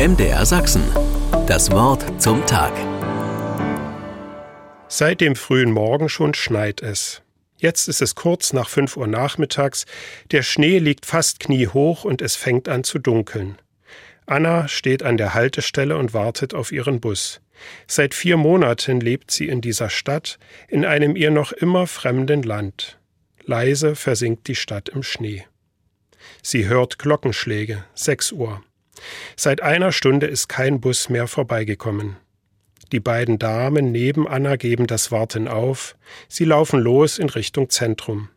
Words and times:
MDR 0.00 0.46
Sachsen. 0.46 0.82
Das 1.46 1.70
Wort 1.72 2.22
zum 2.22 2.46
Tag. 2.46 2.72
Seit 4.88 5.20
dem 5.20 5.36
frühen 5.36 5.72
Morgen 5.72 6.08
schon 6.08 6.32
schneit 6.32 6.80
es. 6.80 7.20
Jetzt 7.58 7.86
ist 7.86 8.00
es 8.00 8.14
kurz 8.14 8.54
nach 8.54 8.70
5 8.70 8.96
Uhr 8.96 9.06
nachmittags. 9.06 9.84
Der 10.30 10.40
Schnee 10.40 10.78
liegt 10.78 11.04
fast 11.04 11.38
kniehoch 11.38 12.04
und 12.04 12.22
es 12.22 12.34
fängt 12.34 12.66
an 12.66 12.82
zu 12.82 12.98
dunkeln. 12.98 13.58
Anna 14.24 14.68
steht 14.68 15.02
an 15.02 15.18
der 15.18 15.34
Haltestelle 15.34 15.98
und 15.98 16.14
wartet 16.14 16.54
auf 16.54 16.72
ihren 16.72 17.00
Bus. 17.00 17.42
Seit 17.86 18.14
vier 18.14 18.38
Monaten 18.38 19.02
lebt 19.02 19.30
sie 19.30 19.48
in 19.48 19.60
dieser 19.60 19.90
Stadt, 19.90 20.38
in 20.68 20.86
einem 20.86 21.14
ihr 21.14 21.30
noch 21.30 21.52
immer 21.52 21.86
fremden 21.86 22.42
Land. 22.42 22.98
Leise 23.44 23.94
versinkt 23.96 24.48
die 24.48 24.56
Stadt 24.56 24.88
im 24.88 25.02
Schnee. 25.02 25.44
Sie 26.42 26.68
hört 26.68 26.98
Glockenschläge, 26.98 27.84
sechs 27.92 28.32
Uhr. 28.32 28.62
Seit 29.36 29.62
einer 29.62 29.92
Stunde 29.92 30.26
ist 30.26 30.48
kein 30.48 30.80
Bus 30.80 31.08
mehr 31.08 31.26
vorbeigekommen. 31.26 32.16
Die 32.92 33.00
beiden 33.00 33.38
Damen 33.38 33.92
neben 33.92 34.26
Anna 34.26 34.56
geben 34.56 34.86
das 34.86 35.12
Warten 35.12 35.46
auf. 35.46 35.96
Sie 36.28 36.44
laufen 36.44 36.80
los 36.80 37.18
in 37.18 37.28
Richtung 37.28 37.70
Zentrum. 37.70 38.30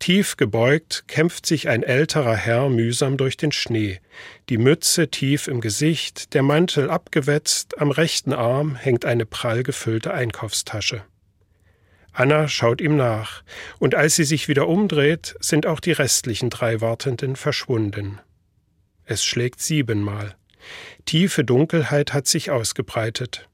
Tief 0.00 0.38
gebeugt 0.38 1.04
kämpft 1.08 1.44
sich 1.44 1.68
ein 1.68 1.82
älterer 1.82 2.34
Herr 2.34 2.70
mühsam 2.70 3.18
durch 3.18 3.36
den 3.36 3.52
Schnee, 3.52 4.00
die 4.48 4.56
Mütze 4.56 5.08
tief 5.08 5.46
im 5.46 5.60
Gesicht, 5.60 6.32
der 6.32 6.42
Mantel 6.42 6.88
abgewetzt, 6.88 7.78
am 7.78 7.90
rechten 7.90 8.32
Arm 8.32 8.76
hängt 8.76 9.04
eine 9.04 9.26
prall 9.26 9.62
gefüllte 9.62 10.14
Einkaufstasche. 10.14 11.04
Anna 12.12 12.48
schaut 12.48 12.80
ihm 12.80 12.96
nach, 12.96 13.42
und 13.78 13.94
als 13.94 14.16
sie 14.16 14.24
sich 14.24 14.48
wieder 14.48 14.68
umdreht, 14.68 15.36
sind 15.38 15.66
auch 15.66 15.80
die 15.80 15.92
restlichen 15.92 16.48
drei 16.48 16.80
Wartenden 16.80 17.36
verschwunden. 17.36 18.20
Es 19.10 19.24
schlägt 19.24 19.60
siebenmal. 19.60 20.36
Tiefe 21.04 21.42
Dunkelheit 21.42 22.12
hat 22.12 22.28
sich 22.28 22.52
ausgebreitet. 22.52 23.48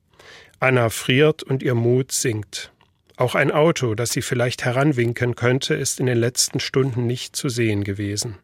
Anna 0.60 0.90
friert 0.90 1.42
und 1.42 1.62
ihr 1.62 1.74
Mut 1.74 2.12
sinkt. 2.12 2.74
Auch 3.16 3.34
ein 3.34 3.50
Auto, 3.50 3.94
das 3.94 4.10
sie 4.10 4.20
vielleicht 4.20 4.66
heranwinken 4.66 5.34
könnte, 5.34 5.72
ist 5.72 5.98
in 5.98 6.04
den 6.04 6.18
letzten 6.18 6.60
Stunden 6.60 7.06
nicht 7.06 7.36
zu 7.36 7.48
sehen 7.48 7.84
gewesen. 7.84 8.36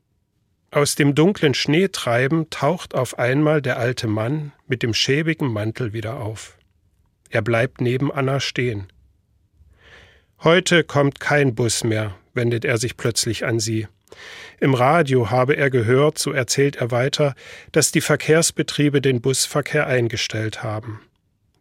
Aus 0.71 0.95
dem 0.95 1.15
dunklen 1.15 1.53
Schneetreiben 1.53 2.49
taucht 2.49 2.95
auf 2.95 3.19
einmal 3.19 3.61
der 3.61 3.79
alte 3.79 4.07
Mann 4.07 4.53
mit 4.67 4.83
dem 4.83 4.95
schäbigen 4.95 5.53
Mantel 5.53 5.93
wieder 5.93 6.19
auf. 6.19 6.57
Er 7.29 7.43
bleibt 7.43 7.83
neben 7.83 8.11
Anna 8.11 8.41
stehen. 8.41 8.91
Heute 10.43 10.83
kommt 10.83 11.21
kein 11.21 11.55
Bus 11.55 11.85
mehr, 11.85 12.17
wendet 12.33 12.65
er 12.65 12.79
sich 12.79 12.97
plötzlich 12.97 13.45
an 13.45 13.61
sie. 13.61 13.87
Im 14.63 14.75
Radio 14.75 15.29
habe 15.29 15.57
er 15.57 15.71
gehört, 15.71 16.19
so 16.19 16.31
erzählt 16.31 16.77
er 16.77 16.93
weiter, 16.93 17.35
dass 17.73 17.91
die 17.91 18.01
Verkehrsbetriebe 18.01 19.01
den 19.01 19.21
Busverkehr 19.21 19.89
eingestellt 19.89 20.63
haben. 20.63 21.01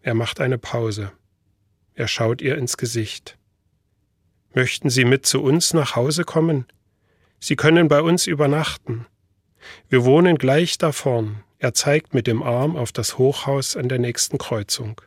Er 0.04 0.14
macht 0.14 0.40
eine 0.40 0.60
Pause. 0.60 1.12
Er 1.96 2.08
schaut 2.08 2.44
ihr 2.44 2.60
ins 2.60 2.78
Gesicht. 2.78 3.40
Möchten 4.54 4.92
Sie 4.92 5.04
mit 5.04 5.26
zu 5.26 5.42
uns 5.42 5.74
nach 5.74 5.96
Hause 5.96 6.26
kommen? 6.26 6.68
Sie 7.40 7.56
können 7.56 7.88
bei 7.88 8.04
uns 8.04 8.28
übernachten. 8.28 9.08
Wir 9.90 10.06
wohnen 10.06 10.38
gleich 10.38 10.78
da 10.78 10.92
vorn. 10.92 11.44
Er 11.58 11.74
zeigt 11.74 12.14
mit 12.14 12.28
dem 12.28 12.44
Arm 12.44 12.76
auf 12.76 12.92
das 12.92 13.18
Hochhaus 13.18 13.76
an 13.76 13.90
der 13.90 13.98
nächsten 13.98 14.38
Kreuzung. 14.38 15.02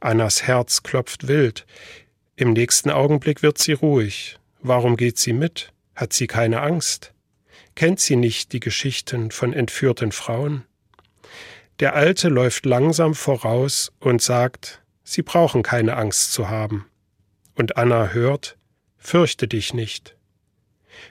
Annas 0.00 0.44
Herz 0.44 0.82
klopft 0.82 1.28
wild. 1.28 1.66
Im 2.36 2.54
nächsten 2.54 2.88
Augenblick 2.88 3.42
wird 3.42 3.58
sie 3.58 3.74
ruhig. 3.74 4.38
Warum 4.62 4.96
geht 4.96 5.18
sie 5.18 5.34
mit? 5.34 5.74
Hat 5.96 6.12
sie 6.12 6.28
keine 6.28 6.60
Angst? 6.60 7.12
Kennt 7.74 7.98
sie 7.98 8.16
nicht 8.16 8.52
die 8.52 8.60
Geschichten 8.60 9.30
von 9.30 9.52
entführten 9.52 10.12
Frauen? 10.12 10.64
Der 11.80 11.94
Alte 11.94 12.28
läuft 12.28 12.64
langsam 12.64 13.14
voraus 13.14 13.92
und 13.98 14.22
sagt, 14.22 14.82
Sie 15.08 15.22
brauchen 15.22 15.62
keine 15.62 15.96
Angst 15.96 16.32
zu 16.32 16.48
haben. 16.48 16.86
Und 17.54 17.76
Anna 17.76 18.08
hört, 18.08 18.56
Fürchte 18.98 19.46
dich 19.46 19.72
nicht. 19.72 20.16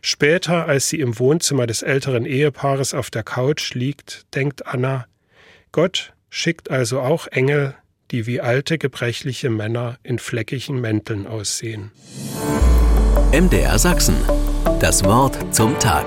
Später, 0.02 0.66
als 0.66 0.90
sie 0.90 1.00
im 1.00 1.18
Wohnzimmer 1.18 1.66
des 1.66 1.82
älteren 1.82 2.26
Ehepaares 2.26 2.94
auf 2.94 3.09
der 3.09 3.24
Couch 3.24 3.74
liegt, 3.74 4.26
denkt 4.36 4.68
Anna, 4.68 5.08
Gott 5.72 6.14
schickt 6.30 6.70
also 6.70 7.00
auch 7.00 7.28
Engel, 7.28 7.74
die 8.12 8.26
wie 8.28 8.42
alte 8.42 8.78
gebrechliche 8.78 9.50
Männer 9.50 9.98
in 10.04 10.20
fleckigen 10.20 10.82
Mänteln 10.82 11.26
aussehen. 11.26 11.92
MDR 13.32 13.80
Sachsen. 13.80 14.18
Das 14.80 15.03
Wort 15.03 15.38
zum 15.53 15.78
Tag. 15.80 16.06